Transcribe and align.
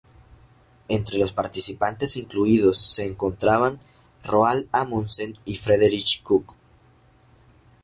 Entre 0.89 1.19
los 1.19 1.31
participantes 1.31 2.17
incluidos 2.17 2.81
se 2.81 3.05
encontraban 3.05 3.79
Roald 4.23 4.67
Amundsen 4.71 5.35
y 5.45 5.57
Frederick 5.57 6.23
Cook. 6.23 6.55